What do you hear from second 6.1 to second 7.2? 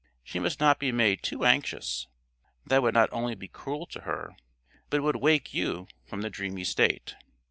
the dreamy state.